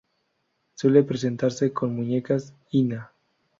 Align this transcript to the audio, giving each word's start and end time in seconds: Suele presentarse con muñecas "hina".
Suele 0.73 1.03
presentarse 1.03 1.71
con 1.73 1.95
muñecas 1.95 2.55
"hina". 2.71 3.11